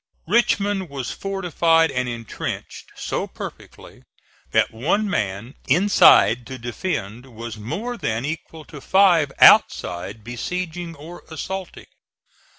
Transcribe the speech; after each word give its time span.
Richmond 0.25 0.89
was 0.89 1.11
fortified 1.11 1.91
and 1.91 2.09
intrenched 2.09 2.89
so 2.95 3.27
perfectly 3.27 4.01
that 4.49 4.73
one 4.73 5.07
man 5.07 5.53
inside 5.67 6.47
to 6.47 6.57
defend 6.57 7.27
was 7.27 7.57
more 7.57 7.97
than 7.97 8.25
equal 8.25 8.65
to 8.65 8.81
five 8.81 9.31
outside 9.37 10.23
besieging 10.23 10.95
or 10.95 11.23
assaulting. 11.29 11.85